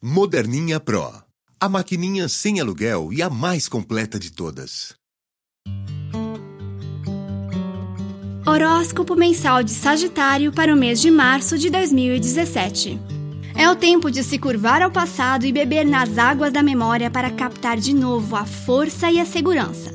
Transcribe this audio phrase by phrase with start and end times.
[0.00, 1.12] Moderninha Pro.
[1.58, 4.94] A maquininha sem aluguel e a mais completa de todas.
[8.46, 12.96] Horóscopo mensal de Sagitário para o mês de março de 2017.
[13.56, 17.32] É o tempo de se curvar ao passado e beber nas águas da memória para
[17.32, 19.92] captar de novo a força e a segurança.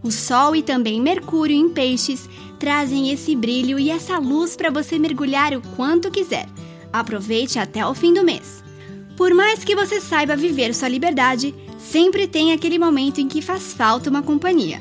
[0.00, 4.96] O Sol e também Mercúrio em Peixes trazem esse brilho e essa luz para você
[4.96, 6.48] mergulhar o quanto quiser.
[6.92, 8.69] Aproveite até o fim do mês.
[9.20, 13.74] Por mais que você saiba viver sua liberdade, sempre tem aquele momento em que faz
[13.74, 14.80] falta uma companhia.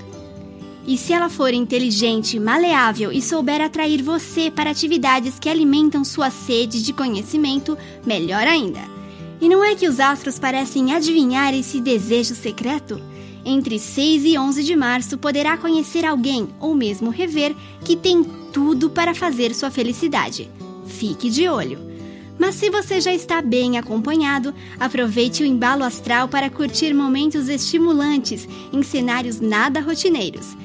[0.88, 6.30] E se ela for inteligente, maleável e souber atrair você para atividades que alimentam sua
[6.30, 8.80] sede de conhecimento, melhor ainda.
[9.42, 12.98] E não é que os astros parecem adivinhar esse desejo secreto?
[13.44, 18.90] Entre 6 e 11 de março poderá conhecer alguém ou mesmo rever que tem tudo
[18.90, 20.50] para fazer sua felicidade.
[20.86, 21.90] Fique de olho.
[22.40, 28.48] Mas se você já está bem acompanhado, aproveite o embalo astral para curtir momentos estimulantes
[28.72, 30.56] em cenários nada rotineiros.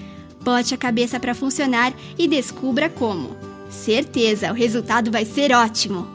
[0.40, 3.36] Bote a cabeça para funcionar e descubra como.
[3.68, 6.06] Certeza, o resultado vai ser ótimo.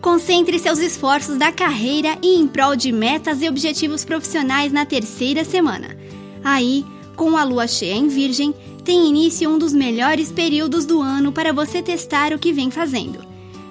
[0.00, 5.44] Concentre seus esforços da carreira e em prol de metas e objetivos profissionais na terceira
[5.44, 5.96] semana.
[6.44, 6.86] Aí,
[7.16, 11.52] com a lua cheia em Virgem, tem início um dos melhores períodos do ano para
[11.52, 13.18] você testar o que vem fazendo.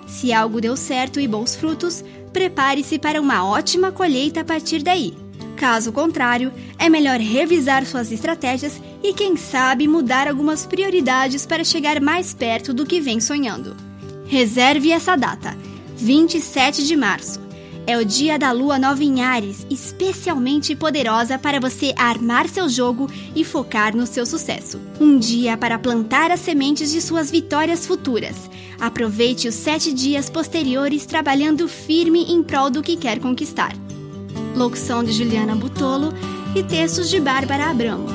[0.10, 5.14] Se algo deu certo e bons frutos, prepare-se para uma ótima colheita a partir daí.
[5.56, 12.02] Caso contrário, é melhor revisar suas estratégias e, quem sabe, mudar algumas prioridades para chegar
[12.02, 13.76] mais perto do que vem sonhando.
[14.26, 15.56] Reserve essa data,
[15.96, 17.49] 27 de março
[17.90, 23.10] é o dia da lua nova em Ares, especialmente poderosa para você armar seu jogo
[23.36, 24.80] e focar no seu sucesso.
[25.02, 28.36] Um dia para plantar as sementes de suas vitórias futuras.
[28.80, 33.74] Aproveite os sete dias posteriores trabalhando firme em prol do que quer conquistar.
[34.56, 36.14] Locução de Juliana Butolo
[36.56, 38.06] e textos de Bárbara Abramo.